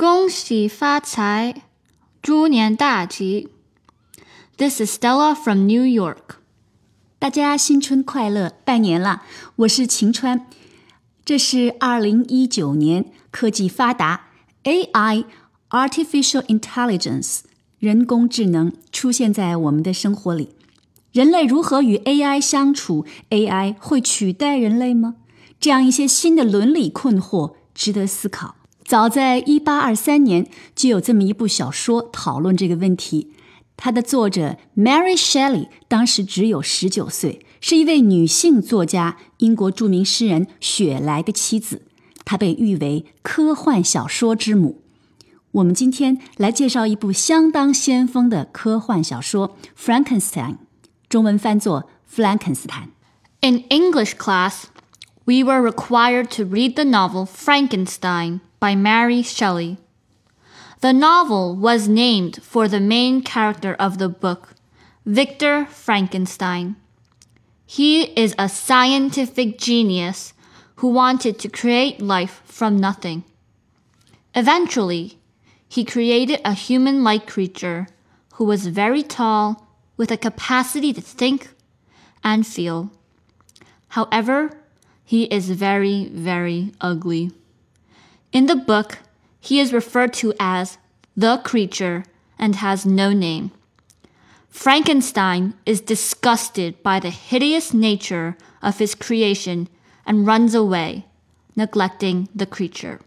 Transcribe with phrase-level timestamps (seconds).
[0.00, 1.62] 恭喜发财，
[2.22, 3.48] 猪年大吉。
[4.56, 6.36] This is Stella from New York.
[7.18, 9.24] 大家新春快乐，拜年了！
[9.56, 10.46] 我是晴川。
[11.24, 14.26] 这是二零一九年，科技发达
[14.62, 17.40] ，AI（Artificial Intelligence）
[17.80, 20.50] 人工智能出现在我们的生活里。
[21.10, 25.16] 人类如何与 AI 相处？AI 会取代人类吗？
[25.58, 28.54] 这样一些新的伦理困惑值得思考。
[28.88, 33.34] 早在一八二三年，就有这么一部小说讨论这个问题。
[33.76, 41.82] 它的作者 Mary Shelley 当时只有十九岁，是一位女性作家，英国著名诗人雪莱的妻子。
[42.24, 44.80] 她被誉为科幻小说之母。
[45.52, 50.52] 我们今天来介绍一部相当先锋的科幻小说《Frankenstein》，
[51.10, 52.84] 中文翻作《弗兰肯斯坦》。
[53.46, 54.62] In English class,
[55.26, 59.78] we were required to read the novel Frankenstein by Mary Shelley.
[60.80, 64.54] The novel was named for the main character of the book,
[65.04, 66.76] Victor Frankenstein.
[67.66, 70.32] He is a scientific genius
[70.76, 73.24] who wanted to create life from nothing.
[74.34, 75.18] Eventually,
[75.68, 77.88] he created a human like creature
[78.34, 81.50] who was very tall with a capacity to think
[82.22, 82.90] and feel.
[83.88, 84.58] However,
[85.04, 87.32] he is very, very ugly.
[88.31, 88.97] In the book,
[89.39, 90.75] he is referred to as
[91.15, 92.03] the creature
[92.37, 93.51] and has no name.
[94.49, 99.67] Frankenstein is disgusted by the hideous nature of his creation
[100.05, 101.03] and runs away,
[101.55, 102.99] neglecting the creature.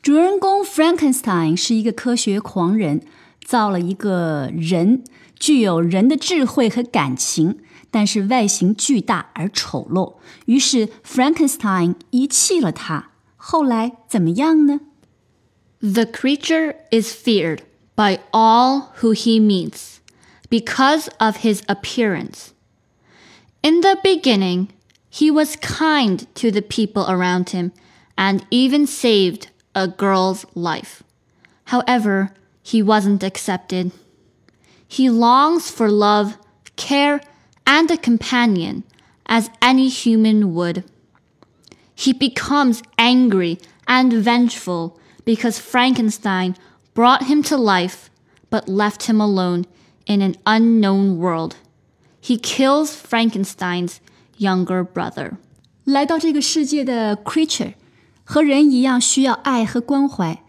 [0.00, 3.02] 主人公 Frankenstein 是一个科学狂人，
[3.44, 5.04] 造了一个人，
[5.38, 7.58] 具有人的智慧和感情，
[7.90, 10.14] 但是外形巨大而丑陋。
[10.46, 13.10] 于是 Frankenstein 遗弃了他。
[13.46, 14.80] 后来怎么样呢？
[15.80, 17.62] the creature is feared
[17.96, 20.00] by all who he meets
[20.48, 22.52] because of his appearance.
[23.62, 24.68] In the beginning,
[25.10, 27.72] he was kind to the people around him
[28.16, 31.02] and even saved a girl's life.
[31.64, 32.30] However,
[32.62, 33.90] he wasn't accepted.
[34.86, 36.38] He longs for love,
[36.76, 37.20] care,
[37.66, 38.84] and a companion
[39.26, 40.84] as any human would.
[41.96, 44.92] He becomes angry and vengeful
[45.24, 46.56] because Frankenstein
[46.94, 48.10] brought him to life
[48.50, 49.64] but left him alone
[50.06, 51.56] in an unknown world.
[52.20, 53.96] He kills Frankenstein's
[54.38, 55.38] younger brother.
[55.84, 57.74] 来到这个世界的 creature
[58.24, 60.42] 和人一样需要爱和关怀，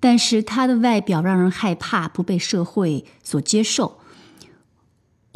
[0.00, 3.98] 但是他的外表让人害怕，不被社会所接受。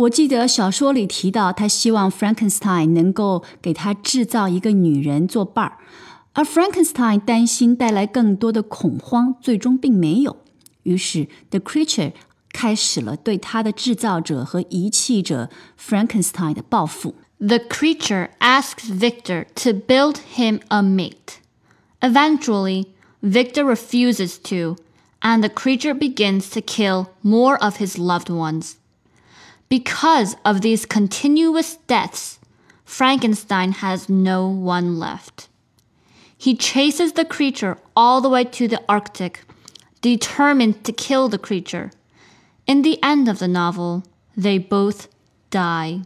[0.00, 5.78] 我记得小说里提到，他希望 Frankenstein 能够给他制造一个女人做伴儿。
[6.34, 10.37] 而 Frankenstein 担心带来更多的恐慌，最终并没有。
[10.82, 12.12] 于是，The Creature
[12.53, 15.49] 开始了对他的制造者和遗弃者
[15.81, 17.15] Frankenstein 的报复。
[17.38, 21.38] The creature asks Victor to build him a mate.
[22.00, 22.87] Eventually,
[23.22, 24.77] Victor refuses to,
[25.21, 28.77] and the creature begins to kill more of his loved ones.
[29.72, 32.40] Because of these continuous deaths,
[32.84, 35.48] Frankenstein has no one left.
[36.38, 39.46] He chases the creature all the way to the Arctic,
[40.02, 41.92] determined to kill the creature.
[42.68, 44.04] In the end of the novel,
[44.36, 45.08] they both
[45.52, 46.02] die.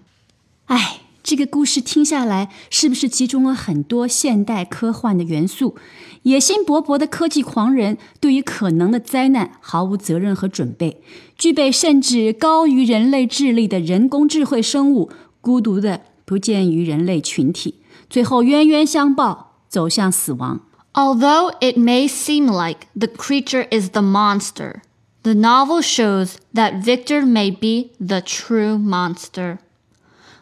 [0.68, 5.76] 唉，这个故事听下来，是不是集中了很多现代科幻的元素？
[6.22, 11.02] 野心勃勃的科技狂人对于可能的灾难毫无责任和准备，
[11.36, 15.10] 具备甚至高于人类智力的人工智慧生物，
[15.42, 19.54] 孤独的不见于人类群体，最后冤冤相报。
[19.68, 20.62] 走向死亡。
[20.94, 24.84] Although it may seem like the creature is the monster,
[25.24, 29.58] the novel shows that Victor may be the true monster.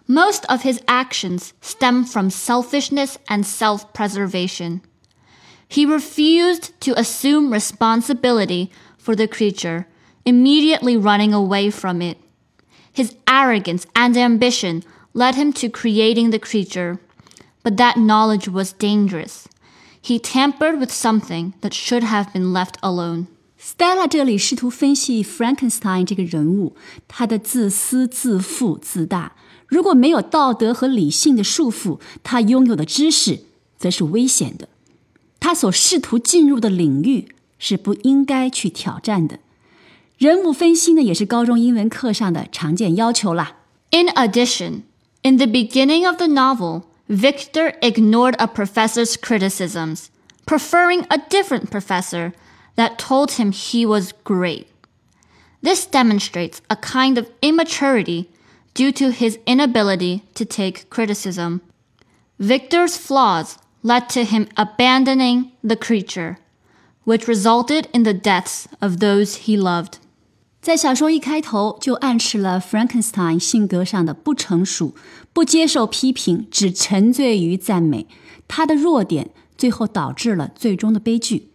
[0.07, 4.81] Most of his actions stem from selfishness and self preservation.
[5.69, 9.87] He refused to assume responsibility for the creature,
[10.25, 12.19] immediately running away from it.
[12.93, 14.83] His arrogance and ambition
[15.13, 16.99] led him to creating the creature
[17.69, 19.47] but that knowledge was dangerous.
[20.01, 23.27] He tampered with something that should have been left alone.
[23.61, 26.77] Stella 这里试图分析 Frankenstein 这个人物，
[27.09, 29.33] 他的自私、自负、自大。
[29.73, 33.41] 如果没有道德和理性的束缚，他拥有的知识
[33.79, 34.69] 则是危险的。
[35.41, 37.29] 他所试图进入的领域
[37.59, 39.39] 是不应该去挑战的。
[40.17, 43.57] 人物分析呢，也是高中英文课上的常见要求啦。
[43.91, 44.83] In addition,
[45.23, 46.83] in the beginning of the novel.
[47.11, 50.09] Victor ignored a professor's criticisms,
[50.45, 52.35] preferring a different professor
[52.77, 54.67] that told him he was great.
[55.63, 58.27] This demonstrates a kind of immaturity
[58.75, 61.61] due to his inability to take criticism.
[62.39, 66.37] Victor's flaws led to him abandoning the creature,
[67.05, 69.95] which resulted in the deaths of those he loved.
[70.61, 74.95] 在小说一开头就暗示了 Frankenstein 性格上的不成熟，
[75.33, 78.07] 不接受批评，只沉醉于赞美。
[78.47, 81.49] 他的弱点最后导致了最终的悲剧。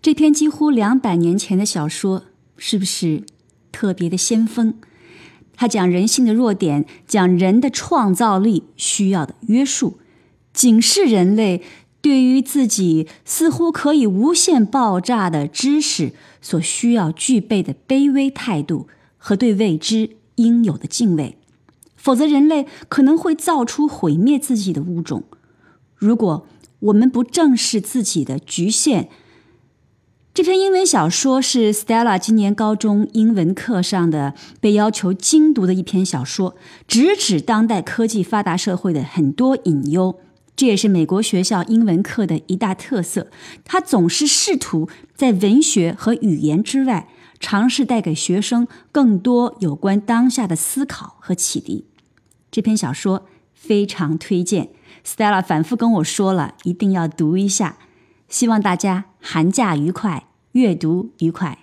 [0.00, 2.24] 这篇几乎两百年前的小说
[2.56, 3.24] 是不是
[3.72, 4.74] 特别的先锋？
[5.59, 9.99] 他讲人性的弱点，讲人的创造力需要的约束，
[10.53, 11.61] 警示人类
[12.01, 16.13] 对于自己似乎可以无限爆炸的知识。
[16.41, 21.37] 所需要具备的卑微态度和对未知应有的敬畏，
[21.97, 25.25] 否则人类可能会造出毁灭自己的物种。
[25.97, 26.47] 如果
[26.79, 29.09] 我们不正视自己的局限，
[30.31, 36.55] 这篇英文小说是 Stella 今年高中英文课上的被要求精读的一篇小说，
[36.87, 40.19] 直指当代科技发达社会的很多隐忧。
[40.55, 43.27] 这也是美国学校英文课的一大特色，
[43.65, 47.09] 他总是试图在文学和语言之外，
[47.39, 51.85] 尝试带给学生更多有关当下的思考和启迪。
[52.51, 54.69] 这篇小说非常推荐
[55.05, 57.77] ，Stella 反复跟我说了，一定要读一下。
[58.29, 61.57] 希望大家寒假愉快，阅读愉快。